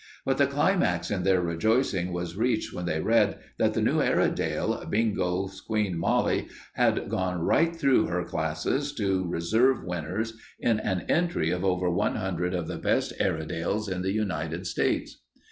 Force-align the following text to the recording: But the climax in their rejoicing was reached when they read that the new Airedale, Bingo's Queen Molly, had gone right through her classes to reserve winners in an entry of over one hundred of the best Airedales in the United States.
But 0.25 0.39
the 0.39 0.47
climax 0.47 1.11
in 1.11 1.21
their 1.21 1.41
rejoicing 1.41 2.11
was 2.11 2.35
reached 2.35 2.73
when 2.73 2.87
they 2.87 2.99
read 2.99 3.37
that 3.59 3.75
the 3.75 3.83
new 3.83 4.01
Airedale, 4.01 4.83
Bingo's 4.89 5.61
Queen 5.61 5.95
Molly, 5.95 6.47
had 6.73 7.07
gone 7.07 7.41
right 7.43 7.75
through 7.75 8.07
her 8.07 8.23
classes 8.23 8.93
to 8.93 9.27
reserve 9.29 9.83
winners 9.83 10.33
in 10.59 10.79
an 10.79 11.01
entry 11.01 11.51
of 11.51 11.63
over 11.63 11.87
one 11.91 12.15
hundred 12.15 12.55
of 12.55 12.67
the 12.67 12.79
best 12.79 13.13
Airedales 13.19 13.87
in 13.87 14.01
the 14.01 14.11
United 14.11 14.65
States. 14.65 15.21